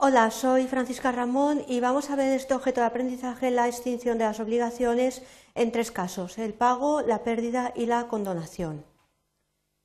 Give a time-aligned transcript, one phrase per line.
[0.00, 4.26] Hola, soy Francisca Ramón y vamos a ver este objeto de aprendizaje, la extinción de
[4.26, 5.22] las obligaciones,
[5.56, 8.84] en tres casos, el pago, la pérdida y la condonación.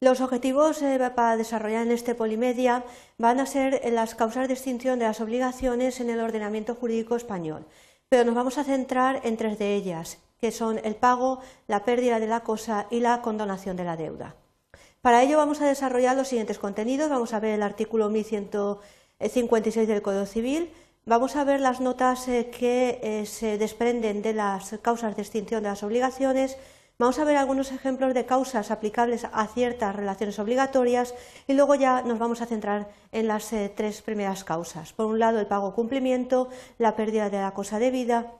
[0.01, 2.85] Los objetivos eh, para desarrollar en este polimedia
[3.17, 7.65] van a ser las causas de extinción de las obligaciones en el ordenamiento jurídico español,
[8.07, 12.19] pero nos vamos a centrar en tres de ellas, que son el pago, la pérdida
[12.19, 14.35] de la cosa y la condonación de la deuda.
[15.01, 17.09] Para ello vamos a desarrollar los siguientes contenidos.
[17.09, 18.77] Vamos a ver el artículo 1100
[19.29, 20.69] 56 del Código Civil.
[21.05, 25.63] Vamos a ver las notas eh, que eh, se desprenden de las causas de extinción
[25.63, 26.57] de las obligaciones.
[26.97, 31.13] Vamos a ver algunos ejemplos de causas aplicables a ciertas relaciones obligatorias
[31.47, 34.93] y luego ya nos vamos a centrar en las eh, tres primeras causas.
[34.93, 38.31] Por un lado, el pago cumplimiento, la pérdida de la cosa debida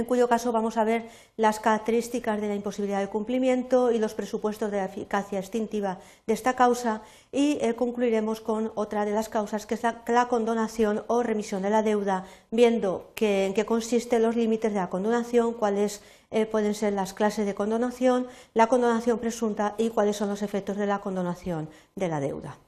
[0.00, 4.14] en cuyo caso vamos a ver las características de la imposibilidad de cumplimiento y los
[4.14, 7.02] presupuestos de la eficacia extintiva de esta causa
[7.32, 11.70] y eh, concluiremos con otra de las causas que es la, condonación o remisión de
[11.70, 16.92] la deuda, viendo en qué consisten los límites de la condonación, cuáles eh, pueden ser
[16.92, 21.68] las clases de condonación, la condonación presunta y cuáles son los efectos de la condonación
[21.96, 22.58] de la deuda.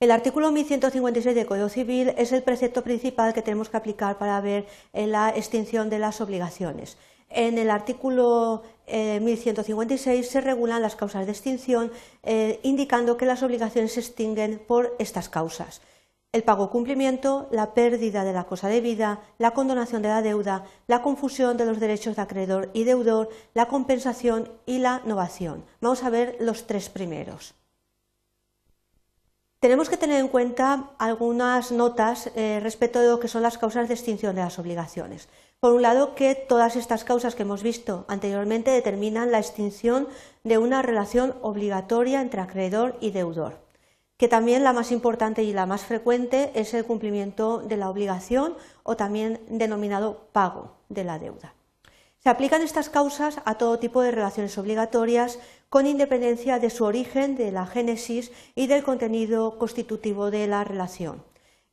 [0.00, 4.40] El artículo 1156 del Código Civil es el precepto principal que tenemos que aplicar para
[4.40, 6.96] ver eh, la extinción de las obligaciones.
[7.28, 11.92] En el artículo 1156 eh, se regulan las causas de extinción,
[12.22, 15.82] eh, indicando que las obligaciones se extinguen por estas causas.
[16.32, 21.02] El pago cumplimiento, la pérdida de la cosa debida, la condonación de la deuda, la
[21.02, 25.62] confusión de los derechos de acreedor y deudor, la compensación y la novación.
[25.82, 27.59] Vamos a ver los tres primeros.
[29.60, 33.88] Tenemos que tener en cuenta algunas notas eh, respecto de lo que son las causas
[33.88, 35.28] de extinción de las obligaciones.
[35.60, 40.08] Por un lado, que todas estas causas que hemos visto anteriormente determinan la extinción
[40.44, 43.58] de una relación obligatoria entre acreedor y deudor,
[44.16, 48.54] que también la más importante y la más frecuente es el cumplimiento de la obligación
[48.82, 51.52] o también denominado pago de la deuda.
[52.22, 55.38] Se aplican estas causas a todo tipo de relaciones obligatorias
[55.70, 61.22] con independencia de su origen, de la génesis y del contenido constitutivo de la relación.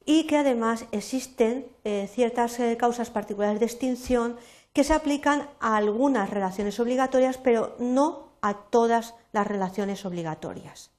[0.06, 4.38] Y que además existen eh, ciertas eh, causas particulares de extinción
[4.72, 10.92] que se aplican a algunas relaciones obligatorias, pero no a todas las relaciones obligatorias.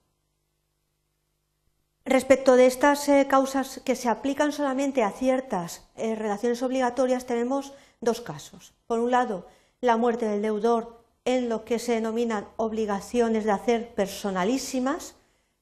[2.04, 8.20] Respecto de estas eh, causas que se aplican solamente a ciertas relaciones obligatorias, tenemos dos
[8.20, 8.75] casos.
[8.88, 9.47] Por un lado,
[9.81, 10.97] la muerte del deudor
[11.28, 15.14] en lo que se denominan obligaciones de hacer personalísimas.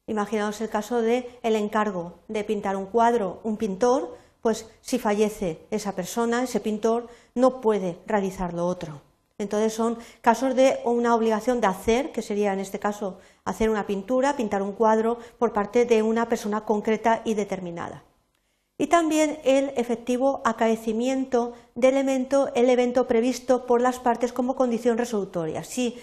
[0.07, 5.67] Imaginaos el caso de el encargo de pintar un cuadro, un pintor, pues si fallece
[5.73, 9.03] esa persona, ese pintor, no puede realizar lo otro.
[9.39, 13.89] Entonces son casos de una obligación de hacer, que sería en este caso hacer una
[13.89, 18.06] pintura, pintar un cuadro por parte de una persona concreta y determinada
[18.79, 24.99] y también el efectivo acaecimiento del evento, el evento previsto por las partes como condición
[24.99, 25.65] resolutoria.
[25.65, 25.99] Si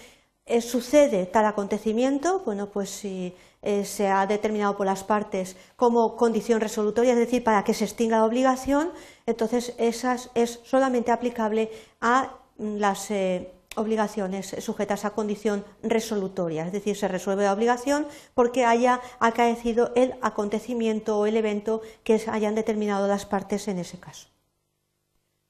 [0.46, 6.16] eh, sucede tal acontecimiento, bueno, pues si eh, se ha determinado por las partes como
[6.16, 8.90] condición resolutoria, es decir, para que se extinga la obligación,
[9.24, 11.70] entonces esa es solamente aplicable
[12.00, 18.64] a las eh, obligaciones sujetas a condición resolutoria, es decir, se resuelve la obligación porque
[18.64, 24.28] haya acaecido el acontecimiento o el evento que hayan determinado las partes en ese caso.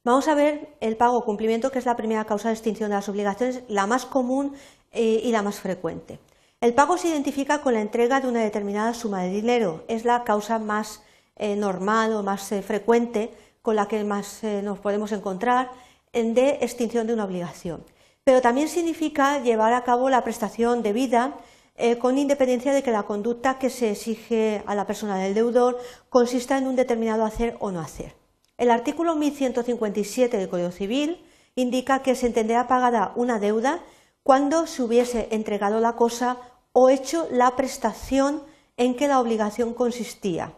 [0.04, 2.96] Vamos a ver el pago o cumplimiento, que es la primera causa de extinción de
[2.96, 4.52] las obligaciones, la más común
[4.92, 6.18] eh, y la más frecuente.
[6.60, 10.24] El pago se identifica con la entrega de una determinada suma de dinero, es la
[10.24, 11.02] causa más
[11.36, 15.70] eh, normal o más eh, frecuente con la que más nos podemos encontrar
[16.12, 17.82] de extinción de una obligación
[18.24, 21.36] pero también significa llevar a cabo la prestación debida
[21.76, 25.78] eh, con independencia de que la conducta que se exige a la persona del deudor
[26.08, 28.14] consista en un determinado hacer o no hacer.
[28.56, 31.24] El artículo 1157 del Código Civil
[31.54, 33.80] indica que se entenderá pagada una deuda
[34.22, 36.38] cuando se hubiese entregado la cosa
[36.72, 38.42] o hecho la prestación
[38.76, 40.54] en que la obligación consistía.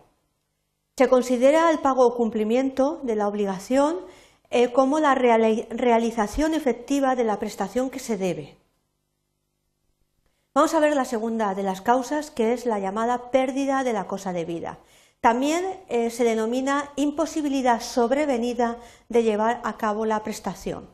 [0.96, 3.98] Se considera el pago o cumplimiento de la obligación
[4.50, 8.56] eh, como la realización efectiva de la prestación que se debe.
[10.54, 14.06] Vamos a ver la segunda de las causas, que es la llamada pérdida de la
[14.06, 14.78] cosa debida.
[15.20, 18.78] También eh, se denomina imposibilidad sobrevenida
[19.08, 20.88] de llevar a cabo la prestación.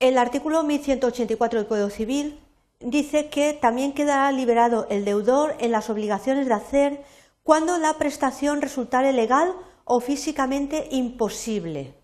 [0.00, 2.40] El artículo 1184 del Código Civil
[2.80, 7.04] dice que también quedará liberado el deudor en las obligaciones de hacer
[7.42, 11.94] cuando la prestación resultare legal o físicamente imposible.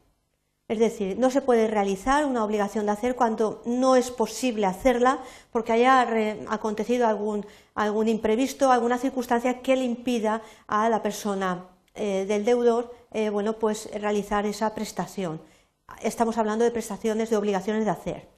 [0.70, 5.18] Es decir, no se puede realizar una obligación de hacer cuando no es posible hacerla
[5.50, 6.06] porque haya
[6.48, 11.64] acontecido algún, imprevisto, alguna circunstancia que le impida a la persona
[11.96, 15.42] eh, del deudor eh, bueno, pues realizar esa prestación.
[16.02, 18.28] Estamos hablando de prestaciones de obligaciones de hacer.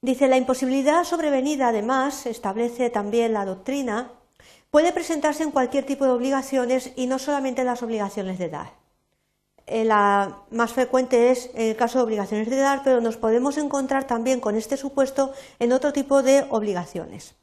[0.00, 4.12] Dice, la imposibilidad sobrevenida, además, establece también la doctrina,
[4.70, 8.81] puede presentarse en cualquier tipo de obligaciones y no solamente en las obligaciones de dar.
[9.72, 13.56] Eh, la más frecuente es en el caso de obligaciones de dar, pero nos podemos
[13.56, 17.36] encontrar también con este supuesto en otro tipo de obligaciones.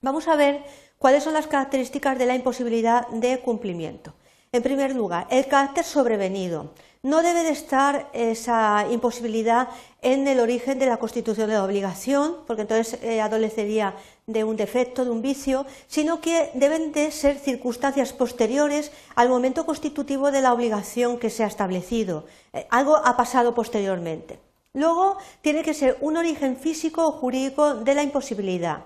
[0.00, 0.64] Vamos a ver
[0.98, 4.14] cuáles son las características de la imposibilidad de cumplimiento.
[4.50, 6.74] En primer lugar, el carácter sobrevenido.
[7.02, 9.68] No debe de estar esa imposibilidad
[10.02, 13.94] en el origen de la constitución de la obligación, porque entonces eh, adolecería
[14.26, 19.64] de un defecto, de un vicio, sino que deben de ser circunstancias posteriores al momento
[19.64, 22.26] constitutivo de la obligación que se ha establecido.
[22.52, 24.38] Eh, algo ha pasado posteriormente.
[24.74, 28.84] Luego, tiene que ser un origen físico o jurídico de la imposibilidad.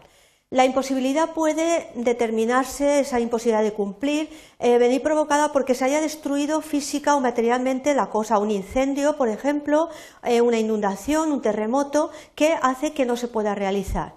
[0.55, 4.31] La imposibilidad puede determinarse, esa imposibilidad de cumplir,
[4.61, 9.29] eh, venir provocada porque se haya destruido física o materialmente la cosa, un incendio, por
[9.29, 9.89] ejemplo,
[10.23, 14.15] eh, una inundación, un terremoto, que hace que no se pueda realizar.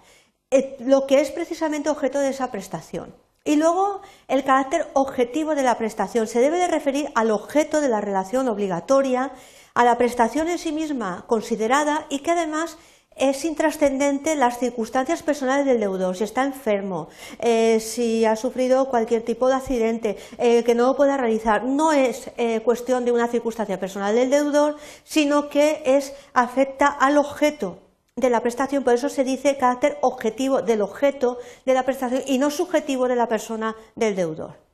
[0.51, 3.15] Eh, lo que es precisamente objeto de esa prestación.
[3.43, 7.89] Y luego el carácter objetivo de la prestación se debe de referir al objeto de
[7.89, 9.31] la relación obligatoria,
[9.73, 12.77] a la prestación en sí misma considerada y que además
[13.19, 17.09] es intrascendente las circunstancias personales del deudor, si está enfermo,
[17.39, 21.63] eh, si ha sufrido cualquier tipo de accidente, eh, que no lo pueda realizar.
[21.63, 27.17] No es eh, cuestión de una circunstancia personal del deudor, sino que es, afecta al
[27.17, 27.79] objeto
[28.15, 32.39] de la prestación, por eso se dice carácter objetivo del objeto de la prestación y
[32.39, 34.66] no subjetivo de la persona del deudor.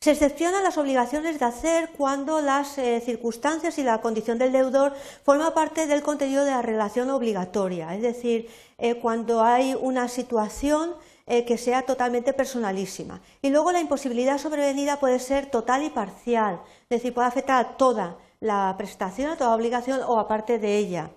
[0.00, 4.94] Se excepcionan las obligaciones de hacer cuando las eh, circunstancias y la condición del deudor
[5.24, 8.48] forman parte del contenido de la relación obligatoria, es decir,
[8.78, 10.94] eh, cuando hay una situación
[11.26, 13.20] eh, que sea totalmente personalísima.
[13.42, 17.76] Y luego la imposibilidad sobrevenida puede ser total y parcial, es decir, puede afectar a
[17.76, 21.10] toda la prestación, a toda obligación o a parte de ella.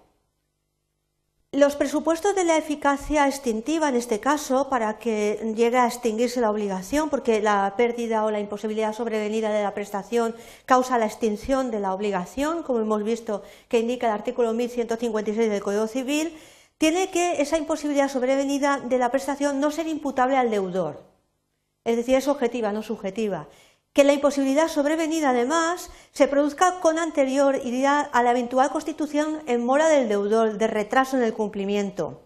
[1.52, 6.52] Los presupuestos de la eficacia extintiva, en este caso, para que llegue a extinguirse la
[6.52, 10.36] obligación, porque la pérdida o la imposibilidad sobrevenida de la prestación
[10.68, 15.64] causa la extinción de la obligación, como hemos visto que indica el artículo 1156 del
[15.64, 16.38] Código Civil,
[16.78, 21.02] tiene que esa imposibilidad sobrevenida de la prestación no ser imputable al deudor.
[21.84, 23.48] Es decir, es objetiva, no subjetiva
[23.94, 29.88] que la imposibilidad sobrevenida además se produzca con anterioridad a la eventual constitución en mora
[29.88, 32.22] del deudor de retraso en el cumplimiento,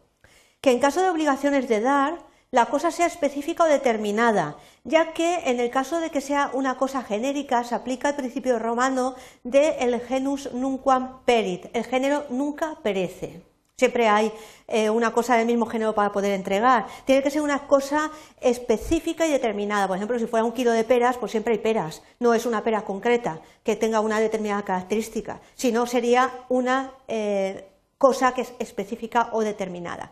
[0.61, 2.19] que en caso de obligaciones de dar
[2.51, 6.77] la cosa sea específica o determinada, ya que en el caso de que sea una
[6.77, 12.77] cosa genérica se aplica el principio romano de el genus nunquam perit, el género nunca
[12.83, 13.52] perece.
[13.75, 14.31] Siempre hay
[14.67, 16.85] eh, una cosa del mismo género para poder entregar.
[17.05, 19.87] Tiene que ser una cosa específica y determinada.
[19.87, 22.03] Por ejemplo, si fuera un kilo de peras, pues siempre hay peras.
[22.19, 27.67] No es una pera concreta que tenga una determinada característica, sino sería una eh,
[27.97, 30.11] cosa que es específica o determinada.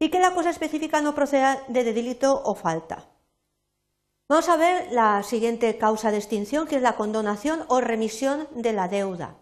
[0.00, 3.06] Y que la cosa específica no proceda de delito o falta.
[4.28, 8.72] Vamos a ver la siguiente causa de extinción, que es la condonación o remisión de
[8.72, 9.36] la deuda.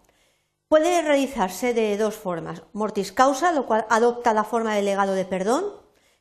[0.69, 2.61] Puede realizarse de dos formas.
[2.73, 5.65] Mortis causa, lo cual adopta la forma de legado de perdón.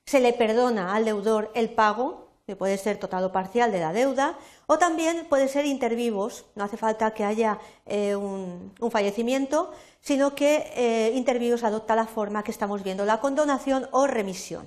[0.07, 3.93] Se le perdona al deudor el pago, que puede ser total o parcial de la
[3.93, 9.71] deuda, o también puede ser intervivos, no hace falta que haya eh, un, fallecimiento,
[10.01, 14.67] sino que eh, intervivos adopta la forma que estamos viendo, la condonación o remisión.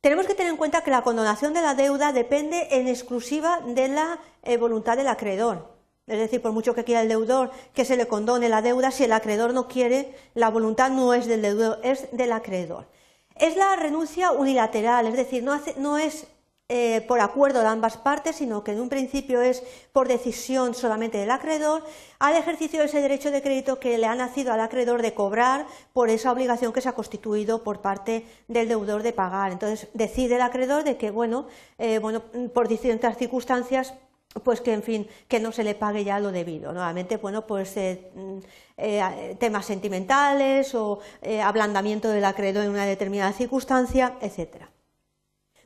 [0.00, 3.88] Tenemos que tener en cuenta que la condonación de la deuda depende en exclusiva de
[3.88, 5.71] la eh, voluntad del acreedor.
[6.06, 9.04] Es decir, por mucho que quiera el deudor que se le condone la deuda, si
[9.04, 12.88] el acreedor no quiere, la voluntad no es del deudor, es del acreedor.
[13.36, 16.26] Es la renuncia unilateral, es decir, no, es
[16.68, 21.18] eh, por acuerdo de ambas partes, sino que en un principio es por decisión solamente
[21.18, 21.84] del acreedor,
[22.18, 25.66] al ejercicio de ese derecho de crédito que le ha nacido al acreedor de cobrar
[25.92, 29.52] por esa obligación que se ha constituido por parte del deudor de pagar.
[29.52, 31.46] Entonces decide el acreedor de que, bueno,
[31.78, 33.94] eh, bueno por distintas circunstancias,
[34.40, 37.76] pues que en fin que no se le pague ya lo debido nuevamente bueno pues
[37.76, 38.38] eh, mm,
[38.78, 44.70] eh, temas sentimentales o eh, ablandamiento del acreedor en una determinada circunstancia etcétera.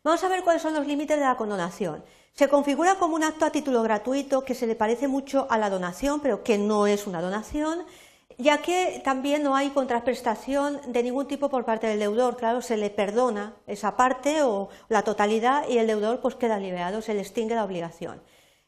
[0.03, 2.05] Vamos a ver cuáles son los límites de la condonación.
[2.33, 5.71] Se configura como un acto a título gratuito que se le parece mucho a la
[5.71, 7.85] donación pero que no es una donación
[8.39, 12.77] ya que también no hay contraprestación de ningún tipo por parte del deudor, claro, se
[12.77, 17.23] le perdona esa parte o la totalidad y el deudor pues queda liberado, se le
[17.23, 18.21] extingue la obligación.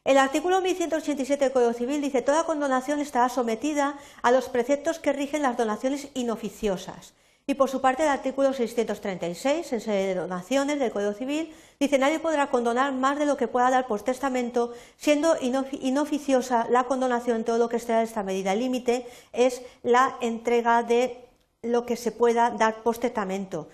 [0.05, 5.13] El artículo 1187 del Código Civil dice toda condonación estará sometida a los preceptos que
[5.13, 7.13] rigen las donaciones inoficiosas.
[7.45, 11.97] Y por su parte, el artículo 636, en sede de donaciones del Código Civil, dice
[11.97, 17.37] nadie podrá condonar más de lo que pueda dar por testamento, siendo inoficiosa la condonación
[17.37, 18.55] en todo lo que esté en esta medida.
[18.55, 21.25] Límite es la entrega de
[21.61, 23.67] lo que se pueda dar post testamento.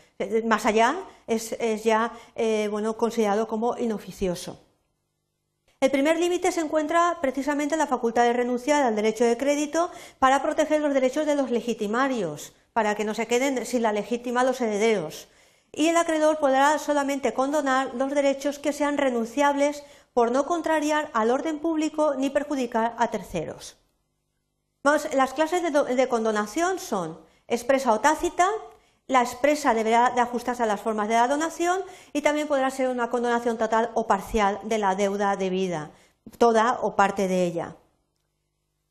[0.46, 0.96] Más allá
[1.28, 4.65] es, ya eh, bueno, considerado como inoficioso.
[5.82, 9.92] El primer límite se encuentra precisamente en la facultad de renunciar al derecho de crédito
[10.20, 14.44] para proteger los derechos de los legitimarios, para que no se queden sin la legítima
[14.44, 15.28] los herederos.
[15.72, 21.30] Y el acreedor podrá solamente condonar los derechos que sean renunciables por no contrariar al
[21.30, 23.76] orden público ni perjudicar a terceros.
[24.84, 28.48] las clases de condonación son expresa o tácita,
[29.08, 31.82] la expresa deberá de ajustarse a las formas de la donación
[32.14, 35.92] y también podrá ser una condonación total o parcial de la deuda debida,
[36.38, 37.76] toda o parte de ella.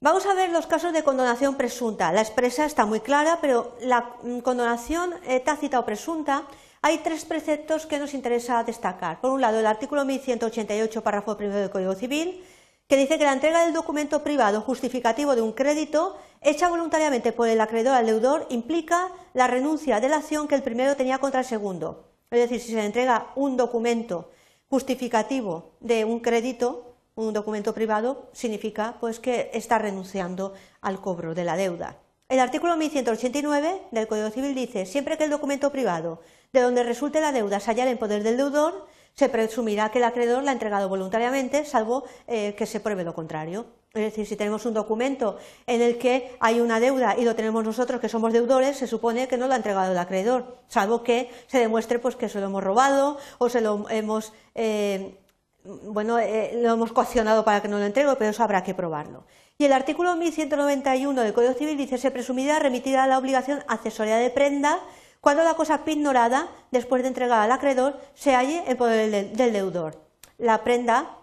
[0.01, 2.13] Vamos a ver los casos de condonación presunta.
[2.13, 6.45] La expresa está muy clara, pero la mm, condonación eh, tácita o presunta
[6.83, 9.19] hay tres preceptos que nos interesa destacar.
[9.23, 12.45] Por un lado, el artículo 1188, párrafo primero del Código Civil,
[12.89, 17.49] que dice que la entrega del documento privado justificativo de un crédito hecha voluntariamente por
[17.49, 21.41] el acreedor al deudor implica la renuncia de la acción que el primero tenía contra
[21.41, 22.11] el segundo.
[22.31, 24.31] Es decir, si se le entrega un documento
[24.69, 31.45] justificativo de un crédito, un documento privado, significa pues que está renunciando al cobro de
[31.45, 31.97] la deuda.
[32.29, 36.21] El artículo 1189 del Código Civil dice, siempre que el documento privado
[36.53, 40.05] de donde resulte la deuda se hallara en poder del deudor, se presumirá que el
[40.05, 43.67] acreedor la ha entregado voluntariamente, salvo eh, que se pruebe lo contrario.
[43.95, 47.63] Es decir, si tenemos un documento en el que hay una deuda y lo tenemos
[47.63, 51.31] nosotros que somos deudores, se supone que no lo ha entregado el acreedor, salvo que
[51.47, 55.17] se demuestre pues, que se lo hemos robado o se lo hemos, eh,
[55.63, 59.27] bueno, eh, lo hemos coaccionado para que no lo entregue, pero eso habrá que probarlo.
[59.59, 64.29] Y el artículo 1191 del Código Civil dice se presumirá remitida la obligación accesoria de
[64.31, 64.81] prenda
[65.25, 69.97] cuando la cosa pignorada, después de entregar al acreedor, se halle en poder del, deudor.
[70.37, 71.17] La prenda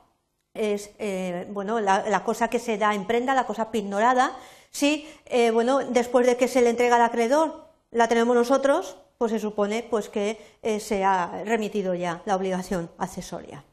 [0.56, 4.36] es eh, bueno, la, cosa que se da en prenda, la cosa pignorada.
[4.72, 9.34] Si eh, bueno, después de que se le entrega al acreedor la tenemos nosotros, pues
[9.34, 13.64] se supone pues, que eh, se ha remitido ya la obligación accesoria.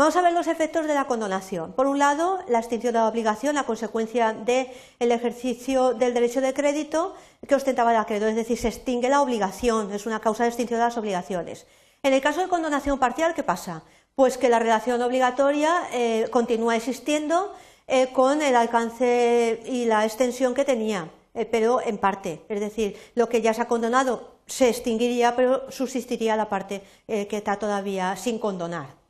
[0.00, 1.72] Vamos a ver los efectos de la condonación.
[1.72, 6.54] Por un lado, la extinción de la obligación a consecuencia del ejercicio del derecho de
[6.54, 7.16] crédito
[7.48, 10.78] que ostentaba el acreedor, es decir, se extingue la obligación, es una causa de extinción
[10.78, 11.66] de las obligaciones.
[12.04, 13.82] En el caso de condonación parcial, ¿qué pasa?
[14.14, 17.52] Pues que la relación obligatoria eh, continúa existiendo
[17.88, 22.42] eh, con el alcance y la extensión que tenía, eh, pero en parte.
[22.48, 27.36] Es decir, lo que ya se ha condonado se extinguiría, pero subsistiría la parte que
[27.36, 29.07] está todavía sin condonar.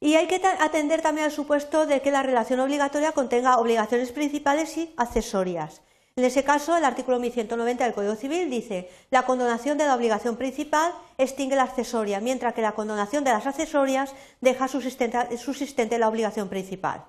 [0.00, 4.74] Y hay que atender también al supuesto de que la relación obligatoria contenga obligaciones principales
[4.78, 5.82] y accesorias.
[6.16, 10.36] En ese caso, el artículo 1190 del Código Civil dice la condonación de la obligación
[10.36, 16.48] principal extingue la accesoria, mientras que la condonación de las accesorias deja subsistente la obligación
[16.48, 17.04] principal.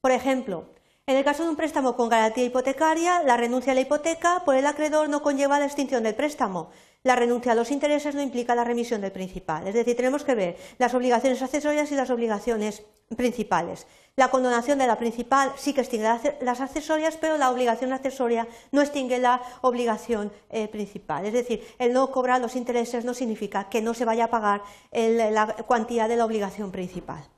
[0.00, 0.66] Por ejemplo,
[1.06, 4.56] en el caso de un préstamo con garantía hipotecaria, la renuncia a la hipoteca por
[4.56, 6.70] el acreedor no conlleva la extinción del préstamo.
[7.06, 9.68] La renuncia a los intereses no implica la remisión del principal.
[9.68, 12.82] Es decir, tenemos que ver las obligaciones accesorias y las obligaciones
[13.14, 13.86] principales.
[14.16, 16.08] La condonación de la principal sí que extingue
[16.40, 21.26] las accesorias, pero la obligación accesoria no extingue la obligación eh, principal.
[21.26, 24.62] Es decir, el no cobrar los intereses no significa que no se vaya a pagar
[24.90, 27.33] la cuantía de la obligación principal.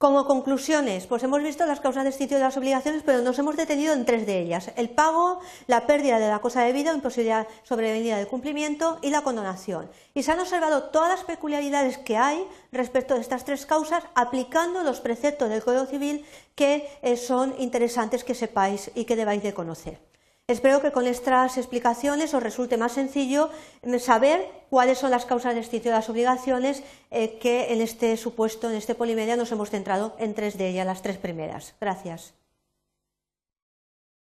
[0.00, 3.54] Como conclusiones, pues hemos visto las causas de extinción de las obligaciones, pero nos hemos
[3.54, 4.72] detenido en tres de ellas.
[4.76, 9.10] El pago, la pérdida de la cosa de vida o imposibilidad sobrevenida del cumplimiento y
[9.10, 9.90] la condonación.
[10.14, 12.42] Y se han observado todas las peculiaridades que hay
[12.72, 18.24] respecto de estas tres causas aplicando los preceptos del Código Civil que eh, son interesantes
[18.24, 20.09] que sepáis y que debáis de conocer.
[20.50, 23.50] Espero que con estas explicaciones os resulte más sencillo
[24.00, 28.68] saber cuáles son las causas de extinción de las obligaciones eh, que en este supuesto,
[28.68, 31.76] en este polimedia, nos hemos centrado en tres de ellas, las tres primeras.
[31.80, 32.39] Gracias.